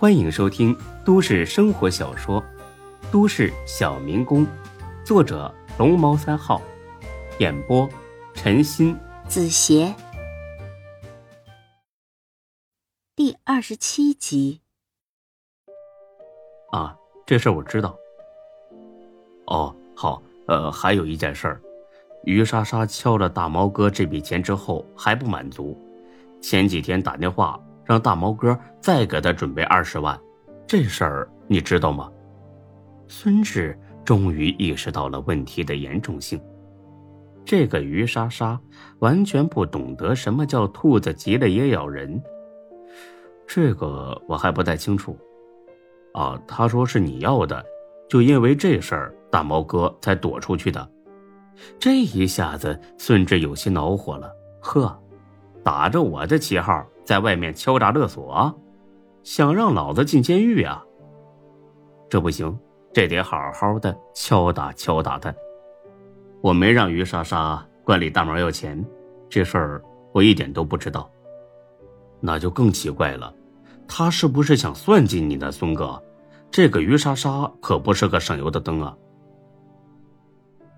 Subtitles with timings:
[0.00, 0.74] 欢迎收听
[1.04, 2.42] 都市生活小说
[3.12, 4.46] 《都市小民工》，
[5.04, 6.62] 作者龙猫三号，
[7.38, 7.86] 演播
[8.32, 9.94] 陈鑫、子邪，
[13.14, 14.62] 第二十七集。
[16.70, 16.96] 啊，
[17.26, 17.94] 这事儿我知道。
[19.48, 21.60] 哦，好，呃，还有一件事儿，
[22.24, 25.78] 于莎莎敲了大毛哥这笔钱之后还不满足，
[26.40, 27.62] 前几天打电话。
[27.90, 30.16] 让大毛哥再给他准备二十万，
[30.64, 32.08] 这事儿你知道吗？
[33.08, 36.40] 孙志终于意识到了问题的严重性。
[37.44, 38.56] 这个于莎莎
[39.00, 42.22] 完全不懂得什么叫兔子急了也咬人。
[43.44, 45.18] 这个我还不太清楚。
[46.14, 47.60] 啊，他说是你要的，
[48.08, 50.88] 就因为这事儿，大毛哥才躲出去的。
[51.76, 54.30] 这一下子，孙志有些恼火了。
[54.60, 54.96] 呵，
[55.64, 56.86] 打着我的旗号。
[57.10, 58.56] 在外面敲诈勒索，
[59.24, 60.80] 想让老子进监狱啊？
[62.08, 62.56] 这不行，
[62.92, 65.34] 这得好好的敲打敲打他。
[66.40, 68.80] 我没让于莎莎管李大毛要钱，
[69.28, 71.10] 这事儿我一点都不知道。
[72.20, 73.34] 那就更奇怪了，
[73.88, 76.00] 他是不是想算计你呢，孙哥？
[76.48, 78.96] 这个于莎莎可不是个省油的灯啊。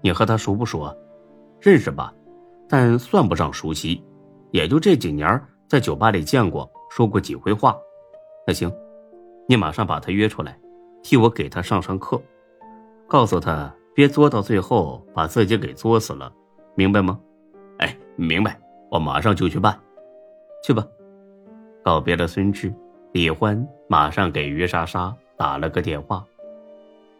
[0.00, 0.96] 你和他熟不熟？
[1.60, 2.14] 认识吧，
[2.68, 4.00] 但算不上熟悉，
[4.52, 5.42] 也就这几年。
[5.70, 7.78] 在酒吧里见过，说过几回话。
[8.44, 8.68] 那行，
[9.46, 10.58] 你马上把他约出来，
[11.00, 12.20] 替我给他上上课，
[13.06, 16.32] 告诉他别作到最后把自己给作死了，
[16.74, 17.20] 明白吗？
[17.78, 18.60] 哎，明白，
[18.90, 19.78] 我马上就去办。
[20.64, 20.84] 去吧。
[21.84, 22.74] 告别了孙志，
[23.12, 26.26] 李欢马上给于莎莎打了个电话，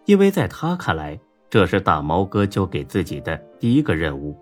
[0.06, 1.16] 因为在他看来，
[1.48, 4.36] 这是大毛哥交给自己的第一个任务，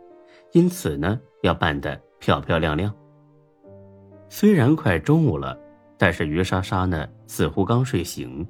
[0.53, 2.91] 因此呢，要办得漂漂亮亮。
[4.29, 5.59] 虽然快中午了，
[5.97, 8.47] 但是于莎莎呢似乎刚睡醒。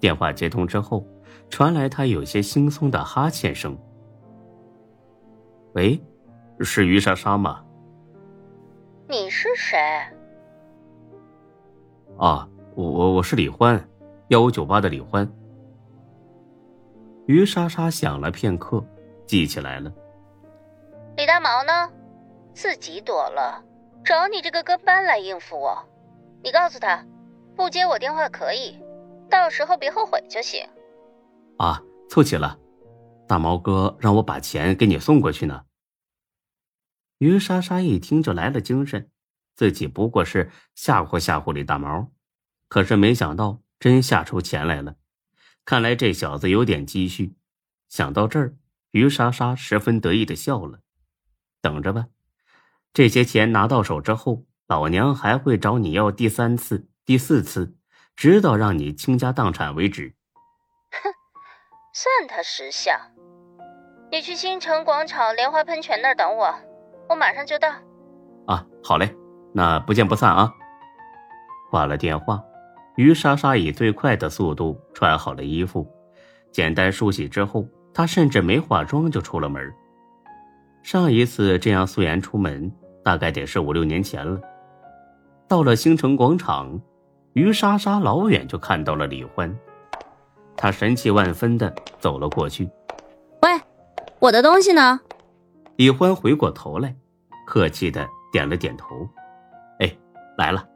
[0.00, 1.06] 电话接通之后，
[1.48, 3.76] 传来她有些惺忪的哈欠声。
[5.74, 6.00] “喂，
[6.60, 7.64] 是于莎莎吗
[9.08, 9.78] ？”“你是谁
[12.18, 13.88] ？”“啊，我我我是李欢，
[14.28, 15.30] 幺五九八的李欢。”
[17.26, 18.84] 于莎莎想了片刻，
[19.26, 19.92] 记起来了。
[21.16, 21.90] “李大毛呢？
[22.52, 23.62] 自己躲了。”
[24.04, 25.82] 找你这个跟班来应付我，
[26.42, 27.06] 你告诉他，
[27.56, 28.78] 不接我电话可以，
[29.30, 30.62] 到时候别后悔就行。
[31.56, 32.58] 啊，凑齐了，
[33.26, 35.64] 大毛哥让我把钱给你送过去呢。
[37.16, 39.10] 于莎莎一听就来了精神，
[39.56, 42.10] 自己不过是吓唬吓唬李大毛，
[42.68, 44.96] 可是没想到真吓出钱来了。
[45.64, 47.36] 看来这小子有点积蓄。
[47.88, 48.54] 想到这儿，
[48.90, 50.80] 于莎莎十分得意的笑了。
[51.62, 52.08] 等着吧。
[52.94, 57.74] 这些钱拿到手之后，老娘还会找你要第三次、第四次，
[58.14, 60.14] 直到让你倾家荡产为止。
[60.92, 61.10] 哼，
[61.92, 62.96] 算他识相。
[64.12, 66.54] 你去新城广场莲花喷泉那儿等我，
[67.08, 67.68] 我马上就到。
[68.46, 69.12] 啊，好嘞，
[69.52, 70.54] 那不见不散啊。
[71.72, 72.40] 挂了电话，
[72.94, 75.84] 于莎莎以最快的速度穿好了衣服，
[76.52, 79.74] 简单梳洗之后，她甚至没化妆就出了门。
[80.84, 82.72] 上一次这样素颜出门。
[83.04, 84.40] 大概得是五六年前了。
[85.46, 86.80] 到了星城广场，
[87.34, 89.54] 于莎莎老远就看到了李欢，
[90.56, 92.68] 她神气万分的走了过去。
[93.42, 93.50] 喂，
[94.18, 94.98] 我的东西呢？
[95.76, 96.96] 李欢回过头来，
[97.46, 98.86] 客气的点了点头。
[99.80, 99.96] 哎，
[100.38, 100.66] 来了。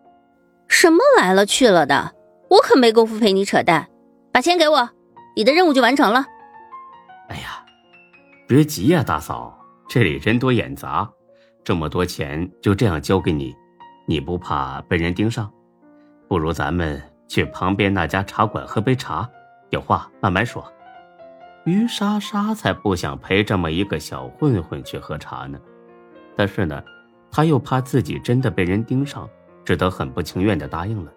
[0.69, 2.13] 什么来了去了的？
[2.51, 3.89] 我可没工夫陪你扯淡。
[4.31, 4.91] 把钱给我，
[5.35, 6.25] 你的任务就完成了。
[7.29, 7.65] 哎呀，
[8.47, 9.59] 别急呀，大嫂，
[9.89, 11.11] 这里人多眼杂。
[11.69, 13.55] 这么多钱就这样交给你，
[14.07, 15.53] 你不怕被人盯上？
[16.27, 19.29] 不如咱们去旁边那家茶馆喝杯茶，
[19.69, 20.65] 有话慢慢说。
[21.67, 25.59] 于莎莎才不想陪这么一个小混混去喝茶呢，
[26.35, 26.83] 但是呢，
[27.31, 29.29] 她又怕自己真的被人盯上，
[29.63, 31.13] 只得很不情愿的答应了。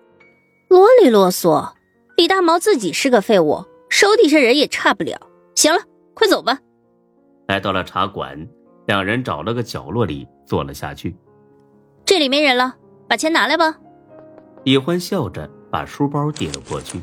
[0.68, 1.72] 啰里啰嗦，
[2.18, 5.18] 李大毛自己是个废物，手底下人也差不了。
[5.56, 5.80] 行了，
[6.14, 6.60] 快走吧。
[7.48, 8.46] 来到了茶馆。
[8.86, 11.16] 两人找了个角落里坐了下去。
[12.06, 12.76] 这里没人了，
[13.08, 13.78] 把钱拿来吧。
[14.64, 17.00] 李欢笑着把书包递了过去，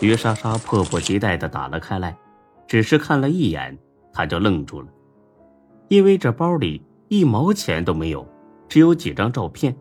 [0.00, 2.16] 于莎莎迫不及待地打了开来，
[2.66, 3.78] 只是看了一眼，
[4.12, 4.88] 她就愣住了，
[5.88, 8.26] 因为这包里一毛钱都没有，
[8.68, 9.74] 只有几张照片，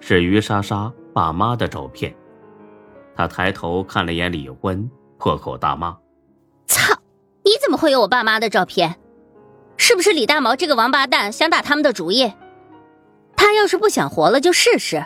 [0.00, 2.14] 是于莎莎爸妈的照片。
[3.14, 4.88] 她抬头看了眼李欢，
[5.18, 5.96] 破口大骂
[6.66, 6.94] ：“操！
[7.44, 8.96] 你怎么会有我爸妈的照片？”
[9.78, 12.30] 是不是李大毛这个王八蛋想打他们的主意？
[13.34, 15.02] 他要是不想活了，就试试，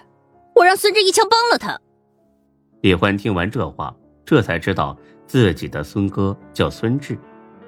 [0.56, 1.78] 我让孙志一枪崩了他。
[2.80, 4.96] 李欢听完这话，这才知道
[5.26, 7.16] 自己的孙哥叫孙志。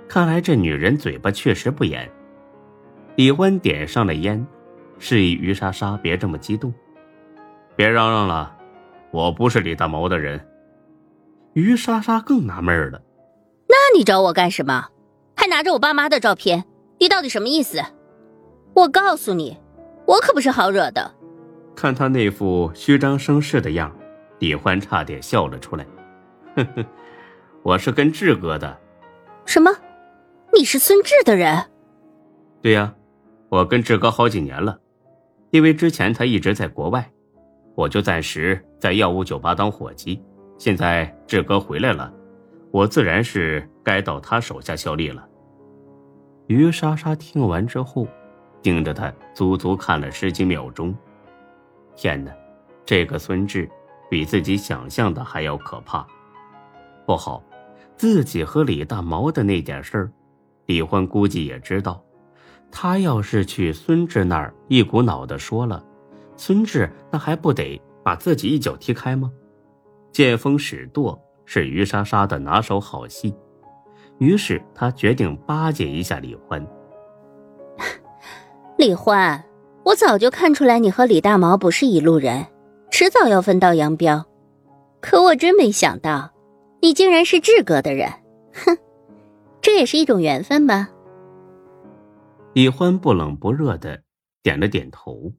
[0.09, 2.11] 看来这女人嘴巴确实不严。
[3.17, 4.45] 李欢点上了烟，
[4.99, 6.73] 示意于莎莎别这么激动，
[7.77, 8.57] 别嚷嚷了，
[9.12, 10.45] 我不是李大毛的人。
[11.53, 13.00] 于莎莎更纳闷了，
[13.69, 14.89] 那你找我干什么？
[15.37, 16.65] 还拿着我爸妈的照片，
[17.05, 17.79] 你到底什么意思？
[18.73, 19.55] 我告诉你，
[20.06, 21.15] 我可不是好惹的。
[21.77, 23.95] 看他那副虚张声势的样，
[24.39, 25.87] 李欢差点笑了出来。
[27.62, 28.81] 我是跟志哥的。
[29.45, 29.71] 什么？
[30.55, 31.62] 你是孙志的人？
[32.62, 32.95] 对呀。
[33.50, 34.79] 我跟志哥好几年了，
[35.50, 37.07] 因为之前他一直在国外，
[37.75, 40.25] 我就暂时在药物酒吧当伙计。
[40.57, 42.11] 现在志哥回来了，
[42.71, 45.23] 我自然是该到他手下效力了。
[46.46, 48.06] 于莎莎听完之后，
[48.62, 50.94] 盯着他足足看了十几秒钟。
[51.96, 52.32] 天哪，
[52.85, 53.69] 这个孙志
[54.11, 56.06] 比自己想象的还要可怕。
[57.06, 57.43] 不好，
[57.96, 60.12] 自己和李大毛的那点事儿，
[60.67, 62.02] 李欢估计也知道。
[62.70, 65.85] 他要是去孙志那儿一股脑的说了，
[66.37, 69.31] 孙志那还不得把自己一脚踢开吗？
[70.11, 73.35] 见风使舵是于莎莎的拿手好戏，
[74.19, 76.64] 于是他决定巴结一下李欢。
[78.78, 79.44] 李欢，
[79.84, 82.46] 我早就看出来你和李大毛不是一路人，
[82.90, 84.25] 迟早要分道扬镳。
[85.00, 86.32] 可我真没想到，
[86.81, 88.11] 你竟然是志哥的人。
[88.52, 88.76] 哼，
[89.61, 90.88] 这也是一种缘分吧。
[92.52, 94.02] 李欢不冷不热的
[94.43, 95.32] 点了点头，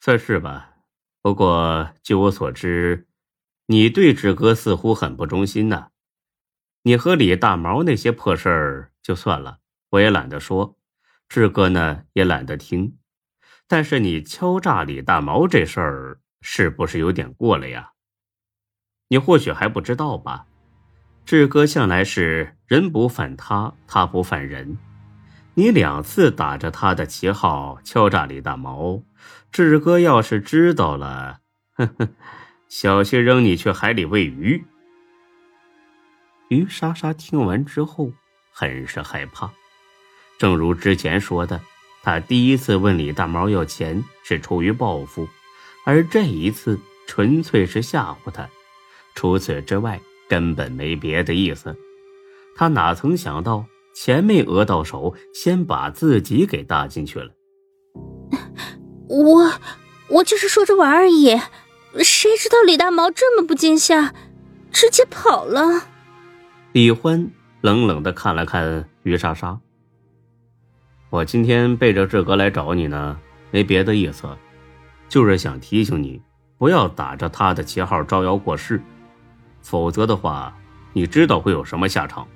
[0.00, 0.76] 算是吧。
[1.22, 3.06] 不过据我所知，
[3.66, 5.88] 你对志哥似乎很不忠心呐。
[6.86, 9.58] 你和李大毛那些破事儿就算了，
[9.90, 10.78] 我也懒得说，
[11.28, 12.96] 志哥呢也懒得听。
[13.66, 17.90] 但是你敲诈李大毛这事儿，是不是有点过了呀？
[19.08, 20.46] 你或许还不知道吧？
[21.24, 24.78] 志哥向来是人不犯他，他不犯人。
[25.54, 29.02] 你两次打着他的旗号敲诈李大毛，
[29.50, 31.40] 志哥要是知道了，
[31.72, 32.08] 呵呵，
[32.68, 34.64] 小心扔你去海里喂鱼。
[36.48, 38.10] 于莎莎听完之后，
[38.52, 39.50] 很是害怕。
[40.38, 41.60] 正如之前说的，
[42.02, 45.28] 他第一次问李大毛要钱是出于报复，
[45.84, 48.48] 而这一次纯粹是吓唬他，
[49.14, 51.76] 除此之外根本没别的意思。
[52.56, 53.64] 他哪曾想到？
[53.94, 57.30] 钱没讹到手，先把自己给搭进去了。
[59.08, 59.50] 我
[60.08, 61.40] 我就是说着玩而已，
[62.04, 64.12] 谁知道李大毛这么不惊吓，
[64.70, 65.88] 直接跑了。
[66.76, 67.30] 李欢
[67.62, 69.58] 冷冷的看了看于莎莎。
[71.08, 73.18] 我今天背着志哥来找你呢，
[73.50, 74.28] 没别的意思，
[75.08, 76.20] 就是想提醒你，
[76.58, 78.78] 不要打着他的旗号招摇过市，
[79.62, 80.54] 否则的话，
[80.92, 82.28] 你知道会有什么下场。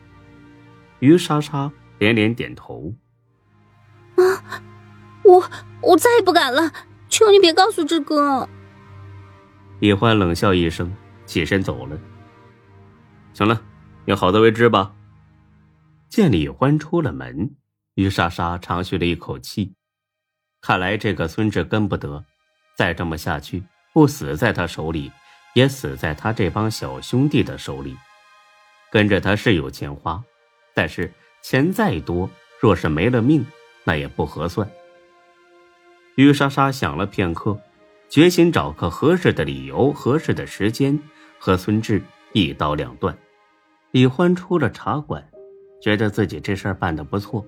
[1.01, 2.95] 于莎莎连连点头。
[4.17, 4.25] 啊，
[5.23, 5.45] 我
[5.83, 6.73] 我再也不敢了，
[7.11, 8.49] 求你别告诉志哥。
[9.81, 10.91] 李欢冷笑一声，
[11.27, 11.99] 起身走了。
[13.35, 13.61] 行了，
[14.11, 14.93] 你好自为之吧。
[16.09, 17.55] 见李欢出了门，
[17.95, 19.73] 于莎莎长吁了一口气。
[20.61, 22.25] 看来这个孙志跟不得，
[22.77, 23.63] 再这么下去，
[23.95, 25.13] 不死在他手里，
[25.55, 27.97] 也死在他这帮小兄弟的手里。
[28.91, 30.21] 跟着他是有钱花。
[30.75, 31.15] 但是
[31.45, 32.29] 钱再多，
[32.61, 33.47] 若是没了命，
[33.85, 34.69] 那也不合算。
[36.17, 37.57] 于莎莎想了片刻，
[38.09, 40.99] 决心找个合适的理由、合适的时间，
[41.39, 42.03] 和孙志
[42.33, 43.17] 一刀两断。
[43.93, 45.21] 李欢出了茶馆，
[45.83, 47.45] 觉得自己这事儿办得不错，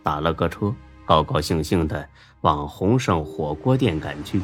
[0.00, 0.72] 打了个车，
[1.04, 2.08] 高高兴兴的
[2.42, 4.40] 往鸿盛火锅店赶去，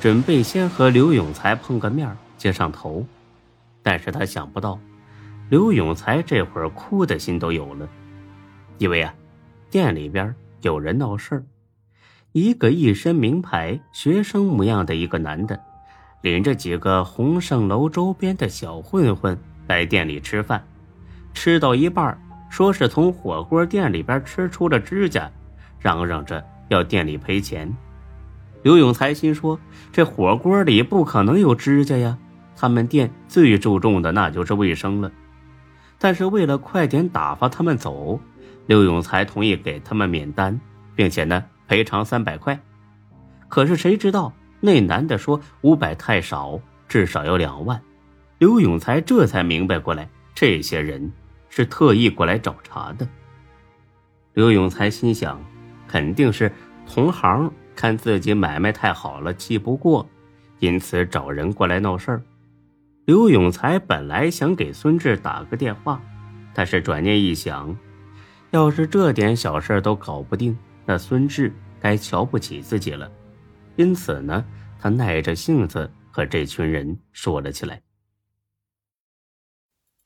[0.00, 3.04] 准备先和刘永才碰个面，接上头。
[3.82, 4.78] 但是他想不到。
[5.50, 7.88] 刘永才这会儿哭的心都有了，
[8.78, 9.14] 因为啊，
[9.70, 11.44] 店里边有人闹事儿。
[12.32, 15.58] 一个一身名牌、学生模样的一个男的，
[16.22, 20.66] 领着几个鸿盛楼周边的小混混来店里吃饭，
[21.32, 22.18] 吃到一半，
[22.50, 25.30] 说是从火锅店里边吃出了指甲，
[25.78, 27.72] 嚷嚷着要店里赔钱。
[28.62, 29.58] 刘永才心说：
[29.92, 32.18] 这火锅里不可能有指甲呀，
[32.56, 35.12] 他们店最注重的那就是卫生了。
[35.98, 38.18] 但是为了快点打发他们走，
[38.66, 40.58] 刘永才同意给他们免单，
[40.94, 42.58] 并且呢赔偿三百块。
[43.48, 46.58] 可是谁知道那男的说五百太少，
[46.88, 47.80] 至少要两万。
[48.38, 51.10] 刘永才这才明白过来，这些人
[51.48, 53.06] 是特意过来找茬的。
[54.34, 55.40] 刘永才心想，
[55.88, 56.52] 肯定是
[56.86, 60.08] 同行看自己买卖太好了，气不过，
[60.60, 62.22] 因此找人过来闹事儿。
[63.06, 66.00] 刘永才本来想给孙志打个电话，
[66.54, 67.76] 但是转念一想，
[68.52, 73.10] 要是这点小事都搞不定，那孙志该瞧不起自己了。
[73.74, 74.44] 因此呢，
[74.78, 77.80] 他耐着性子和这群人说了起来。